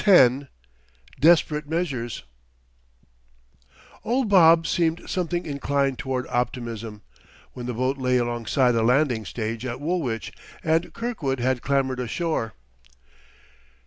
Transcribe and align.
X 0.03 0.45
DESPERATE 1.19 1.69
MEASURES 1.69 2.23
Old 4.03 4.29
Bob 4.29 4.65
seemed 4.65 5.07
something 5.07 5.45
inclined 5.45 5.99
toward 5.99 6.25
optimism, 6.25 7.03
when 7.53 7.67
the 7.67 7.75
boat 7.75 7.99
lay 7.99 8.17
alongside 8.17 8.73
a 8.73 8.81
landing 8.81 9.25
stage 9.25 9.63
at 9.63 9.79
Woolwich, 9.79 10.33
and 10.63 10.91
Kirkwood 10.93 11.39
had 11.39 11.61
clambered 11.61 11.99
ashore. 11.99 12.55